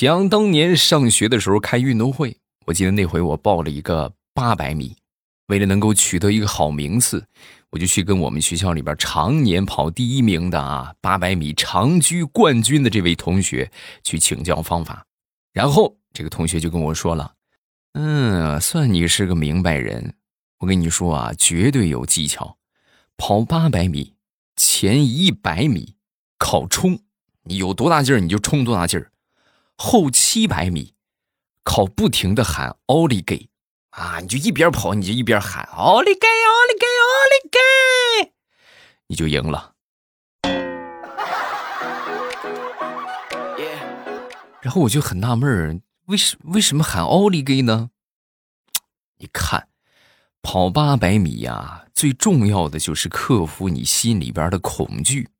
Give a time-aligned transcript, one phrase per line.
[0.00, 4.96] 想当年上学的时候开运动会，我记得那回我报了一个八百米，
[5.48, 7.22] 为了能够取得一个好名次，
[7.68, 13.70] 我就去跟我们学校里边常年跑第一名的啊八百米长居冠军的这位同学
[14.02, 15.04] 去请教方法。
[15.52, 17.34] 然后这个同学就跟我说了
[17.92, 20.14] ：“嗯，算你是个明白人。
[20.60, 22.56] 我跟你说啊，绝对有技巧。
[23.18, 24.14] 跑八百米
[24.56, 25.96] 前一百米
[26.38, 27.00] 靠冲，
[27.44, 29.12] 你有多大劲儿你就冲多大劲儿。”
[29.82, 30.92] 后七百米，
[31.64, 33.48] 靠不停的喊奥利给
[33.92, 34.20] 啊！
[34.20, 38.34] 你就一边跑，你就一边喊奥利给奥利给奥利给，
[39.06, 39.72] 你就赢了。
[44.60, 47.88] 然后我就很纳闷儿，为什为什么喊奥利给呢？
[49.16, 49.68] 你看，
[50.42, 55.30] 跑八百米呀，最重要的就是克服你心里边的恐惧。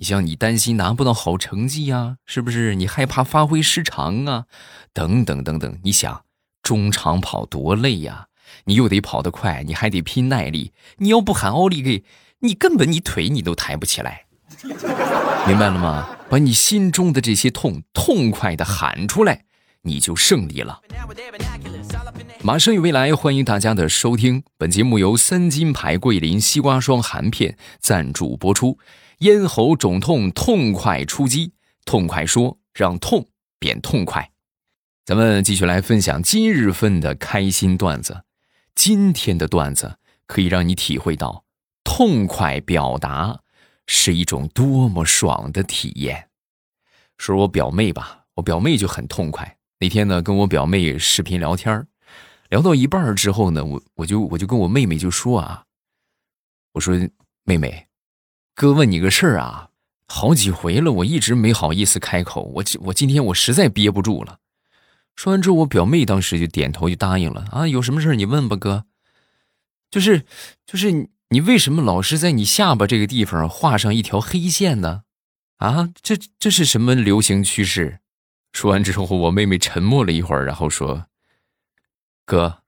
[0.00, 2.74] 你像你担心拿不到好成绩呀，是不是？
[2.74, 4.46] 你害怕发挥失常啊，
[4.94, 5.78] 等等等等。
[5.84, 6.24] 你想
[6.62, 8.28] 中长跑多累呀，
[8.64, 10.72] 你又得跑得快，你还得拼耐力。
[10.96, 12.02] 你要不喊奥利给，
[12.38, 14.24] 你根本你腿你都抬不起来，
[15.46, 16.08] 明白了吗？
[16.30, 19.44] 把你心中的这些痛痛快的喊出来，
[19.82, 20.80] 你就胜利了。
[22.42, 24.44] 马上有未来，欢迎大家的收听。
[24.56, 28.78] 本节目由三金牌桂林西瓜霜含片赞助播出。
[29.20, 31.52] 咽喉肿痛，痛快出击！
[31.84, 34.30] 痛快说，让痛变痛快。
[35.04, 38.24] 咱们继续来分享今日份的开心段子。
[38.74, 41.44] 今天的段子可以让你体会到，
[41.84, 43.40] 痛快表达
[43.86, 46.30] 是一种多么爽的体验。
[47.18, 49.58] 说我表妹吧，我表妹就很痛快。
[49.80, 51.86] 那天呢，跟我表妹视频聊天
[52.48, 55.66] 聊到一半之后呢，我我就我就跟我妹妹就说啊，
[56.72, 56.98] 我说
[57.44, 57.89] 妹妹。
[58.54, 59.70] 哥问你个事儿啊，
[60.06, 62.42] 好几回了，我一直没好意思开口。
[62.54, 64.38] 我我今天我实在憋不住了。
[65.16, 68.84] 说完之后，我表妹当时就点头就答应了啊，有什么事儿你问吧，哥。
[69.90, 70.24] 就是
[70.66, 75.02] 就是你为什么老是在你下巴这个地方画上一条黑线呢？
[75.58, 78.00] 啊，这这是什么流行趋势？
[78.52, 81.06] 说完之后，我妹妹沉默了一会儿，然后说
[82.26, 82.62] ：“哥，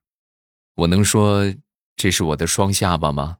[0.75, 1.53] 我能说
[1.95, 3.37] 这是我的双下巴吗？”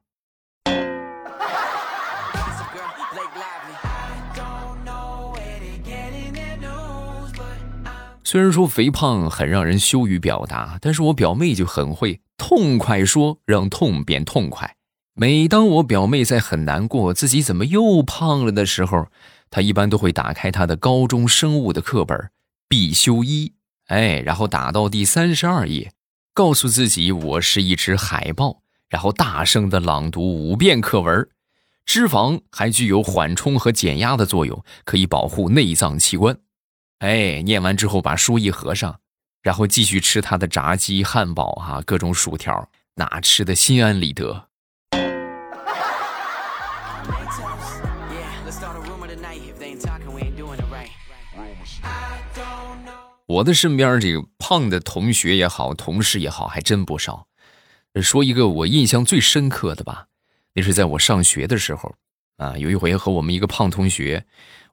[8.34, 14.74] 虽然说肥胖很让人羞于表达，但是我表妹就很会痛快说，让痛变痛快。
[15.14, 19.06] 每当我表妹在很难过自己怎么又胖了的时候，
[19.50, 22.28] 她一般都会打开她的高中生物的课本
[22.68, 23.52] 必修一，
[23.86, 25.92] 哎，然后打到第三十二页，
[26.32, 31.28] 告诉自己我是一只海豹，然后大声的朗读五遍课文。
[31.86, 36.36] 脂肪还具有缓冲和减压的作用，可以保护内脏器官。
[37.04, 38.98] 哎，念完之后把书一合上，
[39.42, 44.48] 然后继续吃他的炸鸡、汉堡哈，各种薯条，那吃的心安理得。
[53.26, 57.26] 我的身边这个胖的同学也好，同事也好，还真不少。
[58.00, 60.06] 说一个我印象最深刻的吧，
[60.54, 61.94] 那是在我上学的时候
[62.38, 64.24] 啊，有一回和我们一个胖同学。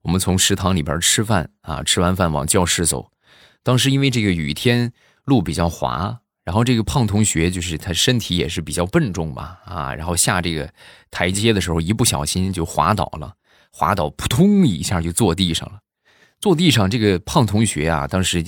[0.04, 3.12] 我们从食堂里边吃饭啊，吃完饭往教室走。
[3.64, 4.92] 当时因为这个雨天，
[5.26, 10.74] 路比较滑，然后这个胖同学就是他身体也是比较笨重吧，啊，然后下这个
[11.12, 13.34] 台阶的时候一不小心就滑倒了，
[13.72, 15.80] 滑倒扑通一下就坐地上了。
[16.40, 18.44] 坐地上这个胖同学啊，当时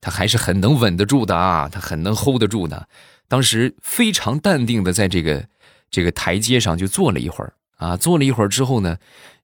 [0.00, 2.88] 他还是很能稳得住的啊，他很能 hold 得住的。
[3.28, 5.46] 当时非常淡定的在这个
[5.90, 7.52] 这个台阶上就坐了一会儿
[7.84, 8.96] 啊，坐了一会儿之后呢。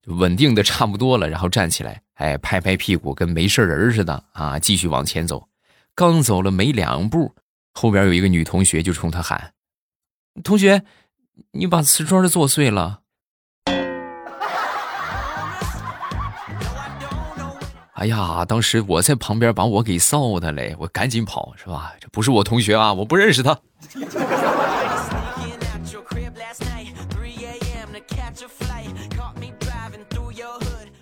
[0.07, 5.47] 稳定的差不多了，然后站起来，哎，拍拍屁股，跟没事人似的啊，继续往前走。
[5.95, 7.35] 刚走了没两步，
[7.75, 9.53] 后边有一个女同学就冲他喊
[10.43, 10.83] ：“同学，
[11.53, 13.01] 你把瓷砖都坐碎了。”
[17.93, 21.93] 哎呀，当时我在旁边把我给臊的嘞，我赶紧跑，是吧？
[22.01, 23.61] 这不是我同学啊，我不认识他。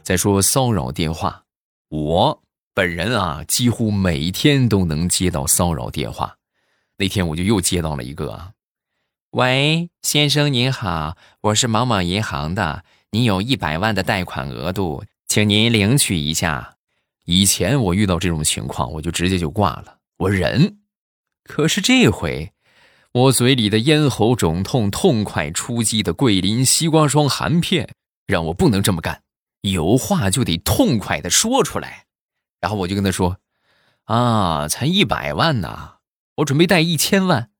[0.02, 1.44] 再说骚扰电话，
[1.88, 2.42] 我
[2.72, 6.36] 本人啊，几乎每天都能接到骚扰电话。
[6.96, 8.52] 那天我就又接到了一个啊，
[9.30, 16.76] 喂，先生您好，我是某某银行的，您有一百万的贷款额度，请您领取一下。
[17.26, 20.78] 以前我遇到这种情况，我就直接就挂了，我忍。
[21.44, 22.52] 可是这回，
[23.18, 27.92] 我嘴里的咽喉肿痛痛快出击的桂林西瓜霜含片，
[28.28, 29.22] 让我不能这么干。
[29.62, 32.04] 有话就得痛快的说出来，
[32.60, 33.38] 然后我就跟他说
[34.06, 35.94] ：“啊，才一百万呐，
[36.36, 37.50] 我准备贷一千万，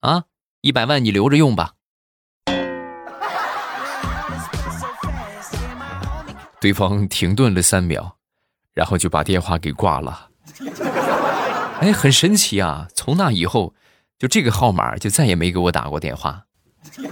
[0.00, 0.24] 啊，
[0.62, 1.74] 一百万你留着用吧。
[6.58, 8.16] 对方停顿了三秒，
[8.72, 10.30] 然后就把电话给挂了。
[11.80, 12.88] 哎，很神奇啊！
[12.94, 13.74] 从那以后，
[14.22, 16.44] 就这个号码就再也没给我打过电话。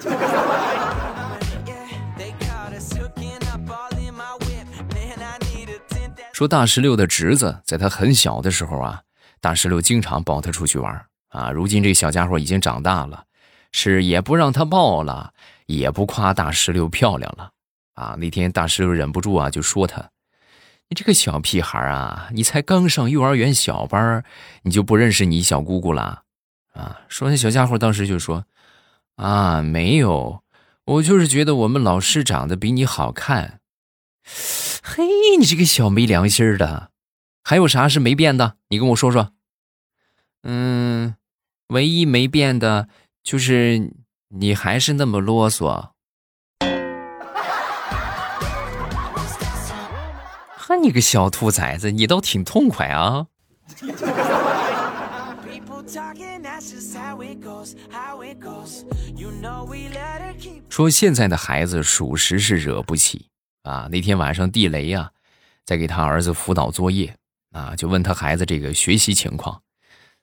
[6.33, 9.03] 说大石榴的侄子在他很小的时候啊，
[9.41, 11.51] 大石榴经常抱他出去玩啊。
[11.51, 13.25] 如今这小家伙已经长大了，
[13.73, 15.33] 是也不让他抱了，
[15.67, 17.51] 也不夸大石榴漂亮了。
[17.95, 20.11] 啊，那天大石榴忍不住啊，就说他
[20.89, 24.23] ：“你这个小屁孩啊，你才刚上幼儿园小班，
[24.63, 26.23] 你就不认识你小姑姑了？”
[26.73, 28.45] 啊，说那小家伙当时就说
[29.17, 30.43] ：“啊，没有，
[30.85, 33.61] 我就是觉得我们老师长得比你好看。”
[34.83, 35.05] 嘿，
[35.39, 36.91] 你这个小没良心的，
[37.43, 38.57] 还有啥是没变的？
[38.69, 39.33] 你跟我说说。
[40.43, 41.17] 嗯，
[41.69, 42.89] 唯一没变的
[43.23, 43.93] 就是
[44.29, 45.91] 你还是那么啰嗦。
[50.57, 53.27] 哼你个小兔崽子，你倒挺痛快啊！
[60.69, 63.29] 说现在的孩子属实是惹不起
[63.63, 63.89] 啊！
[63.91, 65.11] 那天晚上地雷呀，
[65.65, 67.17] 在给他儿子辅导作业
[67.53, 69.63] 啊，就问他孩子这个学习情况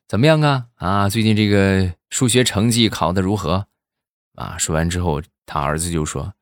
[0.08, 0.68] 怎么样啊？
[0.76, 3.68] 啊，最近这个数学成绩考得如何？
[4.36, 6.34] 啊，说完之后，他儿子就说：“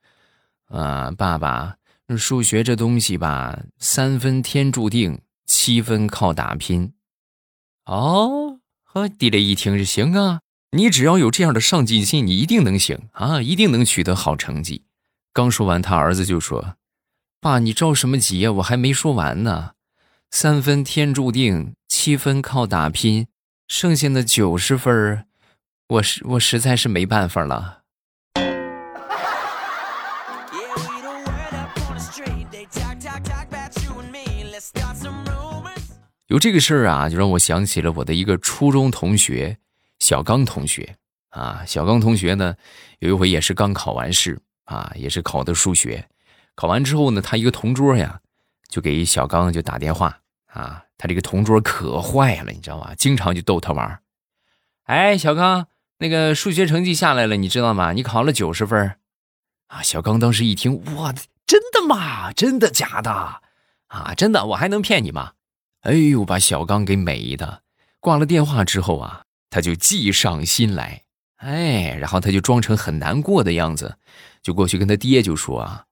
[0.68, 1.78] 啊，爸爸。”
[2.16, 6.94] 数学这东西吧，三分天注定，七分靠打拼。
[7.86, 8.45] 哦，
[8.96, 10.40] 啊地雷一听是行啊，
[10.72, 14.84] 你只要有这样的上进心，你一定能行啊，一定能取得好成绩。
[15.34, 16.78] 刚说完，他儿子就说
[17.42, 18.54] ：“爸，你着什么急呀？
[18.54, 19.72] 我还没说完呢。
[20.32, 23.28] 三分天注定，七分靠打拼，
[23.68, 25.26] 剩下的九十分，
[25.90, 27.82] 我实我实在是没办法了。”
[36.28, 39.58] 有这个事儿啊，就让我想起了我的一个初中同学
[40.00, 40.96] 小刚同学
[41.30, 41.64] 啊。
[41.68, 42.56] 小刚同学呢，
[43.00, 46.08] 有一回也是刚考完试啊，也是考的数学。
[46.56, 48.20] 考完之后呢，他一个同桌呀，
[48.70, 50.82] 就给小刚就打电话啊。
[50.98, 52.96] 他这个同桌可坏了，你知道吗？
[52.96, 54.00] 经常就逗他玩
[54.86, 55.68] 哎，小刚，
[56.00, 57.92] 那个数学成绩下来了，你知道吗？
[57.92, 58.96] 你考了九十分
[59.68, 59.82] 啊。
[59.84, 61.14] 小刚当时一听，哇，
[61.46, 62.32] 真的吗？
[62.32, 63.42] 真的假的？
[63.88, 65.34] 啊，真的，我还能骗你吗？
[65.86, 67.62] 哎呦，把小刚给美的！
[68.00, 69.22] 挂了电话之后啊，
[69.52, 71.04] 他就计上心来，
[71.38, 73.96] 哎，然后他就装成很难过的样子，
[74.42, 75.84] 就过去跟他爹就说啊，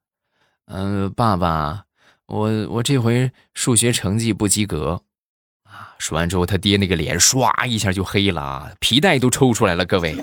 [0.66, 1.84] 嗯，爸爸，
[2.25, 5.04] 我我这回数学成绩不及格，
[5.63, 9.86] 啊，说完之后，他爹那个脸唰一下就黑了，皮带都抽出来了。
[9.86, 10.16] 各位，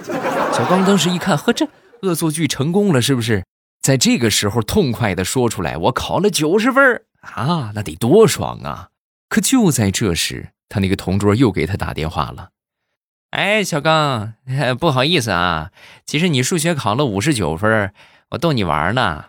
[0.52, 1.68] 小刚当时一看，呵，这
[2.02, 3.44] 恶作剧成功了，是不是？
[3.80, 8.89] 在这个时候痛快的说出来，我考了九十分啊，那得多爽啊！
[9.30, 12.50] 可就在这时，他那个同桌又给他打电话了。
[13.30, 14.34] 哎，小刚，
[14.80, 15.70] 不好意思啊，
[16.04, 17.94] 其实你数学考了五十九分，
[18.30, 19.26] 我逗你玩呢。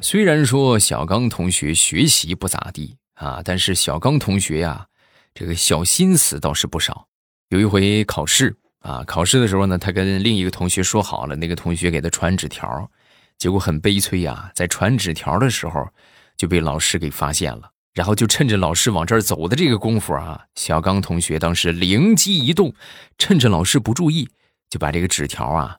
[0.00, 4.88] 虽然说小刚同学学习不咋地啊，但是小刚同学呀，
[5.32, 7.06] 这个小心思倒是不少。
[7.50, 8.56] 有一回考试。
[8.82, 12.90] 啊，考试的时候呢，他跟另一个同学说好了，那个同学给他传纸条，
[13.38, 15.88] 结果很悲催呀，在传纸条的时候
[16.36, 22.74] 就被老师给发现了，然后就趁着老师往这儿走的这个功夫啊，小刚同学当时灵机一动，
[23.18, 24.28] 趁着老师不注意，
[24.68, 25.78] 就把这个纸条啊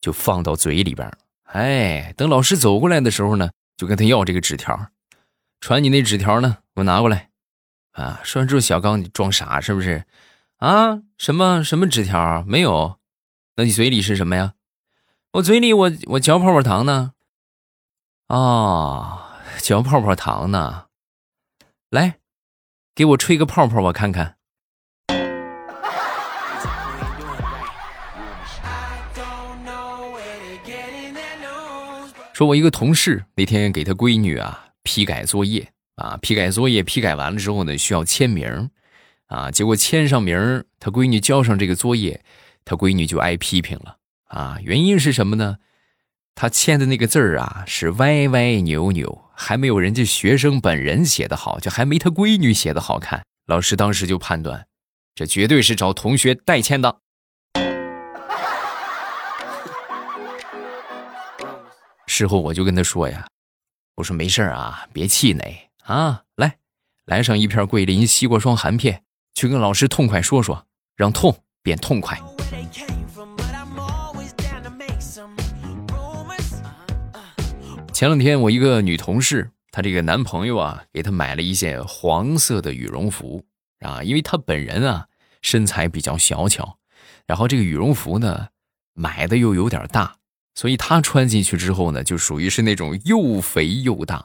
[0.00, 1.12] 就放到嘴里边，
[1.52, 4.88] 哎，等老师走过来的时候呢，就跟他要这个纸条，
[5.60, 7.28] 传你那纸条呢，给我拿过来，
[7.92, 10.04] 啊，说完之后，小刚你装傻是不是？
[10.58, 12.98] 啊，什么什么纸条没有？
[13.54, 14.54] 那你嘴里是什么呀？
[15.34, 17.12] 我嘴里我我嚼泡泡糖呢。
[18.26, 19.20] 哦，
[19.58, 20.86] 嚼泡泡糖呢。
[21.90, 22.18] 来，
[22.92, 24.36] 给我吹个泡泡，我看看。
[32.32, 38.70] 说，我一个同事那天给他闺女啊批改作业啊，批改作业批改完了之后呢，需要签名。
[39.28, 39.50] 啊！
[39.50, 42.22] 结果签上名他闺女交上这个作业，
[42.64, 43.96] 他闺女就挨批评了。
[44.24, 45.58] 啊，原因是什么呢？
[46.34, 53.24] 他签的那个字儿啊，是歪歪扭扭，还没有人家学生本人写的好，就还没他闺女写的好看。
[53.46, 54.66] 老师当时就判断，
[55.14, 57.00] 这绝对是找同学代签的。
[62.06, 63.26] 事后我就跟他说呀，
[63.96, 66.58] 我说没事啊，别气馁啊，来，
[67.04, 69.02] 来上一片桂林西瓜霜含片，
[69.38, 70.66] 去跟老师痛快说说，
[70.96, 72.20] 让痛变痛快。
[77.92, 83.44] 前两天我一个女同事，她这个男朋友啊，给她买了一件黄色的羽绒服
[83.78, 85.06] 啊，因为她本人啊
[85.40, 86.78] 身材比较小巧，
[87.24, 88.48] 然后这个羽绒服呢
[88.92, 90.16] 买的又有点大，
[90.56, 94.24] 所以她穿进去之后呢，就属于是那种又肥又大。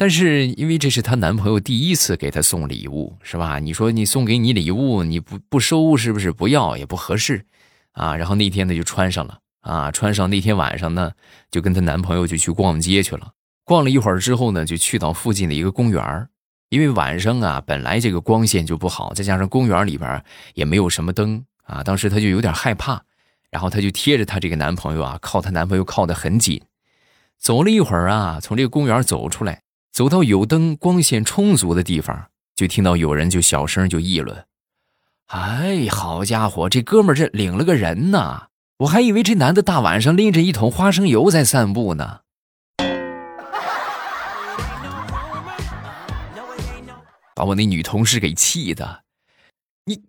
[0.00, 3.58] 但是因为这是她男朋友第一次给她送礼物，是吧？
[3.58, 6.30] 你说你送给你礼物，你不不收是不是？
[6.30, 7.44] 不要也不合适
[7.90, 8.14] 啊。
[8.14, 9.40] 然后那天呢就穿上了。
[9.62, 11.10] 啊，穿上那天晚上呢，
[11.50, 13.32] 就跟她男朋友就去逛街去了。
[13.64, 16.28] 逛了一会儿之后呢，就去到附近的一个公园
[16.68, 20.22] 因为晚上啊，本来这个光线就不好，再加上公园里边
[20.54, 23.02] 也没有什么灯啊，当时她就有点害怕，
[23.50, 26.62] 然后她就贴着她这个男朋友啊，靠她男朋友靠得很紧。
[27.36, 29.62] 走了一会儿啊，从这个公园走出来，
[29.98, 34.44] 走到有灯、光线充足的地方，就听到有人就小声就议论
[35.26, 38.46] ：“哎，好家伙，这哥们这领了个人呐！”
[38.78, 42.20] 我还以为这男的大晚上拎着一桶花生油在散步呢，
[47.34, 49.02] 把我那女同事给气的。
[49.86, 50.04] 你，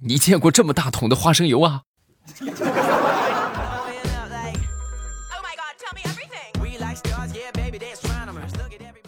[0.00, 1.82] 你见过这么大桶的花生油啊？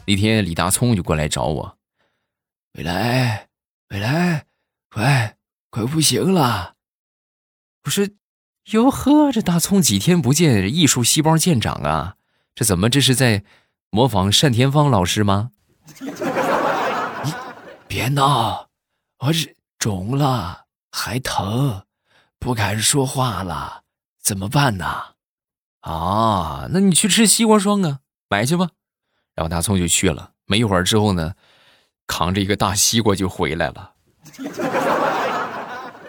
[0.06, 1.78] 那天李大聪就过来找我，
[2.74, 3.48] 未来，
[3.88, 4.46] 未来，
[4.88, 5.36] 快，
[5.70, 6.74] 快不行了，
[7.82, 8.16] 不是。
[8.72, 12.16] 哟呵，这大葱几天不见，艺术细胞见长啊！
[12.52, 13.44] 这怎么这是在
[13.90, 15.52] 模仿单田芳老师吗？
[17.86, 18.68] 别闹，
[19.18, 21.84] 我这肿了还疼，
[22.40, 23.84] 不敢说话了，
[24.20, 25.14] 怎么办呢？
[25.82, 28.70] 啊，那你去吃西瓜霜啊，买去吧。
[29.36, 31.34] 然后大葱就去了，没一会儿之后呢，
[32.08, 33.92] 扛着一个大西瓜就回来了。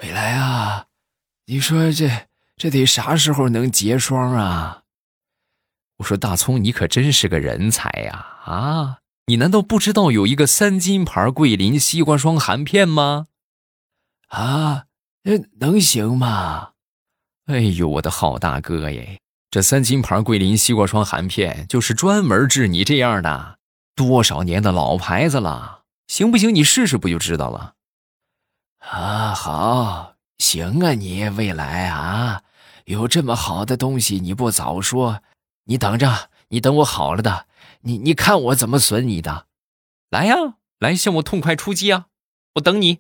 [0.02, 0.88] 未来啊，
[1.46, 2.10] 你说这。
[2.60, 4.82] 这得啥时候能结霜啊？
[5.98, 8.26] 我说大葱，你可真是个人才呀！
[8.46, 13.28] 啊，你难道不知道有一个三金牌桂林西瓜霜含片吗？
[14.30, 14.86] 啊，
[15.24, 16.72] 这能行吗？
[17.46, 19.20] 哎呦，我的好大哥耶！
[19.50, 23.60] 这三金牌桂林西瓜霜含片就是专门治你这样的，
[23.96, 26.54] 多少年的老牌子了，行不行？
[26.54, 27.76] 你试试不就知道了？
[28.80, 32.44] 啊，好，行啊，你未来啊。
[32.86, 35.22] 有这么好的东西，你不早说？
[35.66, 37.48] 你等着，你等我好了的，
[37.82, 39.48] 你你看我怎么损你的？
[40.10, 40.36] 来呀，
[40.80, 42.08] 来向我痛快出击啊！
[42.56, 43.00] 我等你。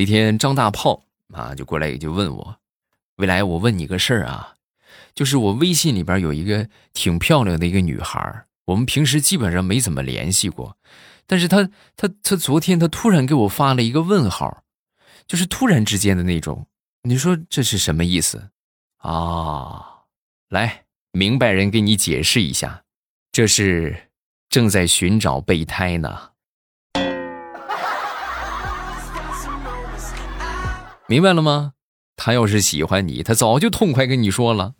[0.00, 2.56] 那天张大炮啊就过来也就问我，
[3.16, 4.54] 未来我问你个事儿啊，
[5.14, 10.78] 就是我微信里边有一个挺漂亮的一个女孩，我们平时基本上没怎么联系过。
[11.26, 14.64] 但是他他他昨天他突然给我发了一个问号，
[15.26, 16.66] 就是突然之间的那种，
[17.02, 18.48] 你说这是什么意思
[18.96, 20.04] 啊？
[20.48, 22.84] 来，明白人给你解释一下，
[23.30, 24.08] 这是
[24.48, 26.30] 正在寻找备胎呢。
[31.10, 31.72] 明白了吗？
[32.14, 34.74] 他要是喜欢你，他早就痛快跟你说了。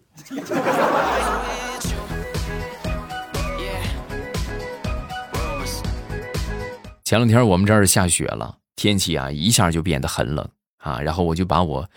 [7.02, 11.00] 前两天我们这儿下雪了，天气啊一下就变得很冷啊。
[11.00, 11.90] 然后我就把我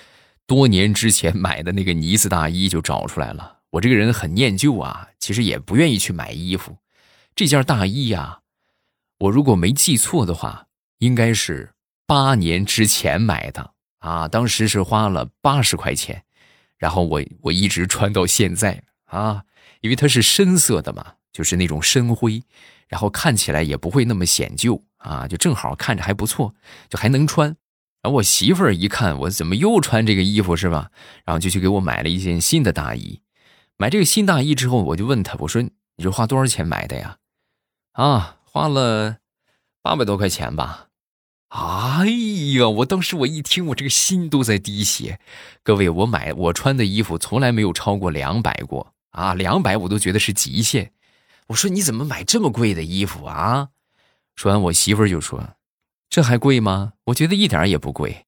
[0.47, 3.57] 多年之前买的那个呢子大衣就找出来了。
[3.69, 6.75] 我这个人很念旧啊，其实也不愿意去买衣服。
[7.35, 8.39] 这件大衣呀，
[9.19, 10.65] 我如果没记错的话，
[10.97, 11.73] 应该是
[12.07, 13.72] 八年之前买的
[14.03, 14.27] 啊。
[14.27, 16.23] 当时是花了八十块钱，
[16.77, 19.43] 然后我我一直穿到现在啊，
[19.81, 22.43] 因为它是深色的嘛，就是那种深灰，
[22.87, 24.83] 然后看起来也不会那么显旧。
[25.03, 26.55] 啊，就正好看着还不错，
[26.89, 27.49] 就还能穿。
[28.01, 30.91] 然后我媳妇儿一看，我怎么又穿这个衣服是吧？
[31.25, 33.21] 然后就去给我买了一件新的大衣。
[33.77, 35.61] 买这个新大衣之后，我就问他，我说
[35.97, 37.17] ：“你这花多少钱买的呀？”
[37.91, 39.17] 啊，花了
[39.81, 40.87] 八百多块钱吧。
[41.53, 42.07] 哎
[42.57, 45.19] 呀，我当时我一听，我这个心都在滴血。
[45.61, 50.93] 各位，我买我穿的衣服从来没有超过两百过啊，两百我都觉得是极限。
[51.47, 53.69] 我说你怎么买这么贵的衣服啊？
[54.35, 55.55] 说完，我媳妇就说
[56.09, 56.93] ：“这还贵吗？
[57.05, 58.25] 我觉得一点也不贵。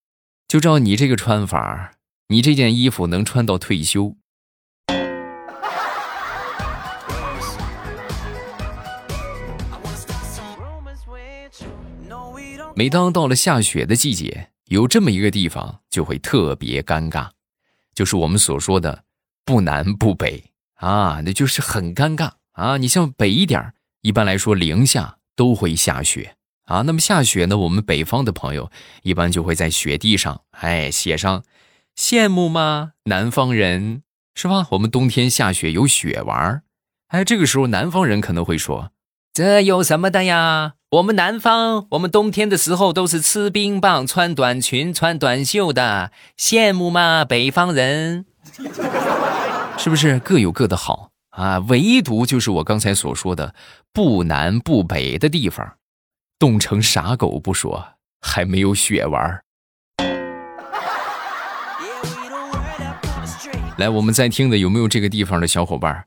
[0.48, 1.94] 就照你这个穿法，
[2.28, 4.16] 你这件衣服能穿到退休。”
[12.78, 17.30] 每当到了下雪的季节，有这么一个地方就会特别尴尬，
[17.94, 19.06] 就是我们所说的
[19.46, 22.76] 不南不北啊，那就是很尴尬啊。
[22.76, 26.82] 你像北一点一般来说零下都会下雪啊。
[26.82, 28.70] 那么下雪呢，我们北方的朋友
[29.04, 31.46] 一般就会在雪地上，哎，写上
[31.96, 32.92] 羡慕吗？
[33.06, 34.04] 南方人
[34.36, 34.68] 是吧？
[34.72, 36.62] 我们冬天下雪有雪玩
[37.08, 38.92] 哎，这个时候南方人可能会说。
[39.36, 40.76] 这有什么的呀？
[40.92, 47.26] 我们南方，我们冬天的时候都是吃冰棒、穿短裙、穿短袖的，羡慕吗？
[47.26, 48.26] 北方人，
[49.78, 51.60] 是不是各有各的好啊？
[51.68, 53.54] 唯独就是我刚才所说的
[53.92, 55.74] 不南不北的地方，
[56.40, 57.86] 冻成傻狗不说，
[58.22, 59.42] 还没有雪玩。
[63.76, 66.06] 来，我们在听的有没有这个地方的小伙伴？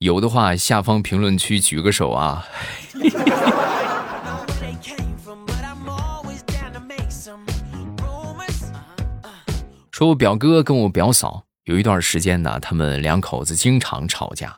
[0.00, 2.46] 有的话，下方评论区举个手啊！
[9.90, 14.56] 说我表哥跟我表嫂有一段时间呢，他们两口子经常吵架，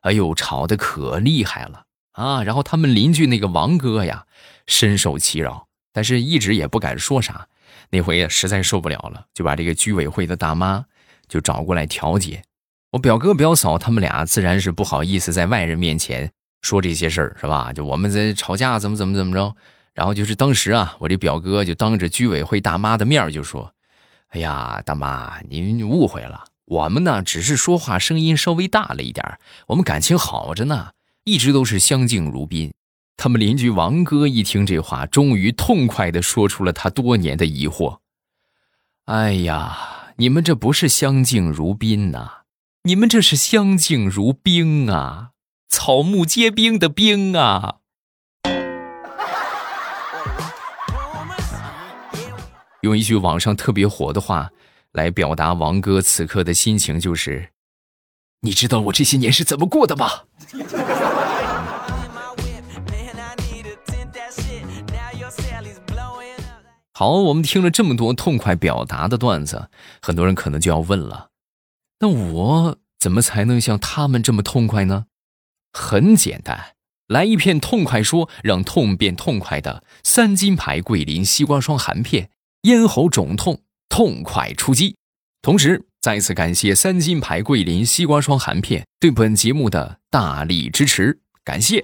[0.00, 2.42] 哎呦，吵得可厉害了啊！
[2.42, 4.26] 然后他们邻居那个王哥呀，
[4.66, 7.46] 深受其扰，但是一直也不敢说啥。
[7.90, 10.84] 那回实在受不了了，就把这个居委会的大妈
[11.28, 12.42] 就找过来调解。
[12.92, 16.30] 我表哥表嫂他们俩自然是不好意思在外人面前
[16.62, 17.72] 说这些事儿，是吧？
[17.72, 19.54] 就我们在吵架，怎么怎么怎么着。
[19.94, 23.72] 然后就是当时啊，我这表哥就当着居委会大妈的面就说
[24.30, 30.90] ：“哎呀，大妈，您误会了，我们呢只是说话声音稍微大了一点我们感情好着呢，
[31.24, 32.72] 一直都是相敬如宾。”
[33.16, 37.98] 他们邻居王哥一听这话，终于痛快地说出了他多年的疑惑
[39.06, 39.76] ：“哎呀，
[40.16, 42.30] 你们这不是相敬如宾呐！”
[42.82, 45.32] 你们这是相敬如宾啊，
[45.68, 47.80] 草木皆兵的兵啊！
[52.80, 54.48] 用一句网上特别火的话
[54.92, 57.50] 来表达王哥此刻的心情，就是：
[58.40, 60.08] 你知道我这些年是怎么过的吗？
[66.94, 69.68] 好，我们听了这么多痛快表达的段子，
[70.00, 71.26] 很多人可能就要问了。
[72.02, 75.06] 那我怎么才能像他们这么痛快呢？
[75.72, 76.74] 很简单，
[77.06, 82.28] 来一片痛快说，让痛变痛快的三金牌桂林西瓜霜含片，
[82.64, 84.96] 咽喉肿痛痛快出击。
[85.40, 91.82] 同时，再次感谢三金牌桂林西瓜霜含片对本节目的大力支持，感谢。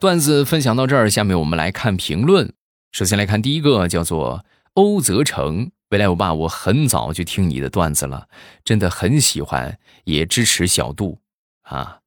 [0.00, 2.52] 段子分享到这儿，下面我们来看评论。
[2.90, 4.44] 首先来看第一个，叫做。
[4.74, 8.28] 欧泽成，未来欧巴，我很早就听你的段子了，
[8.64, 11.18] 真的很喜欢，也支持小杜
[11.62, 12.00] 啊。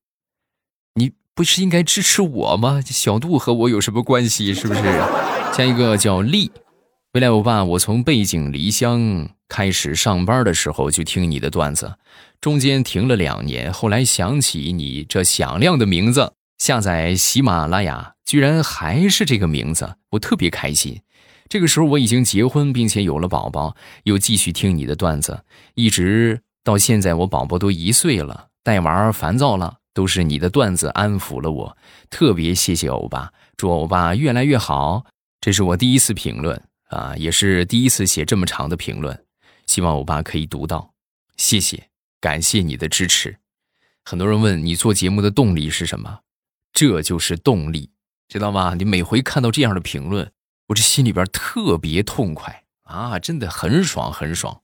[0.95, 2.81] 你不是应该支持我吗？
[2.81, 4.53] 小杜和我有什么关系？
[4.53, 4.81] 是不是？
[5.53, 6.51] 下一个叫丽，
[7.13, 11.95] 未来欧巴，我从背井离乡开始上班的时候就听你的段子，
[12.41, 20.99] 中间停了两年，后来想起你这响亮的名字，下载喜马拉雅，居然还是这个名字，我特别开心。
[21.49, 25.43] 这个时候我已经结婚，并且有了宝宝，又继续听你的段子，
[25.75, 31.77] 一直到现在，我宝宝都一岁了，带娃烦躁了，都是你的段子安抚了我，
[32.09, 35.05] 特别谢谢欧巴，祝欧巴越来越好。
[35.39, 39.23] 这是我第一次评论啊，也是第一次写这么长的评论，
[39.67, 40.93] 希望欧巴可以读到，
[41.37, 43.37] 谢谢，感谢你的支持。
[44.03, 46.19] 很多人问你做节目的动力是什么，
[46.73, 47.91] 这就是动力，
[48.27, 48.73] 知道吗？
[48.77, 50.29] 你每回看到这样的评论。
[50.67, 54.61] 我这心里边特别痛快啊，真的很爽很爽，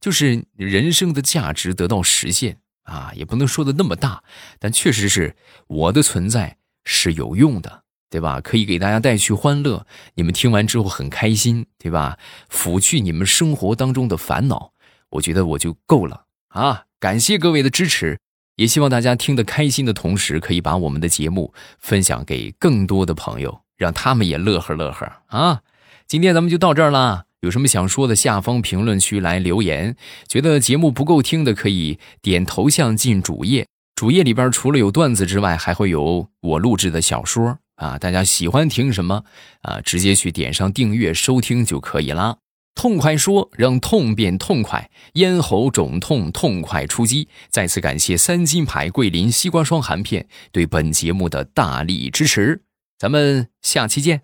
[0.00, 4.24] 就是人生的价值得到实现啊，也不能说的那么大，
[4.58, 5.36] 但确实是
[5.66, 8.40] 我的存在是有用的，对吧？
[8.40, 12.18] 可以给大家带去欢乐，你们听完之后很开心，对吧？
[12.50, 14.72] 抚去你们生活当中的烦恼，
[15.10, 16.84] 我觉得我就够了啊！
[16.98, 18.18] 感谢各位的支持，
[18.56, 23.62] 也希望大家听得开心的同时，可以把我们的节目分享给更多的朋友。
[23.80, 25.62] 让他们也乐呵乐呵啊！
[26.06, 27.24] 今天咱们就到这儿了。
[27.40, 29.96] 有什么想说的，下方评论区来留言。
[30.28, 33.66] 觉得节目不够听的，可以点头像进主页。
[33.94, 37.96] 主页里边除了有段子之外，还会有我录制的小说啊。
[37.96, 39.24] 大家喜欢听什么
[39.62, 39.80] 啊？
[39.80, 42.36] 直接去点上订阅收听就可以啦。
[42.74, 47.28] 痛快说，让痛变痛快，咽喉肿痛痛快出击。
[47.48, 52.62] 再次感谢三金牌桂林西瓜霜含片对本节目的大力支持。
[53.00, 54.20] 咱们下期见。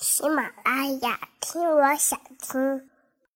[0.00, 2.88] 喜马拉雅，听我想听。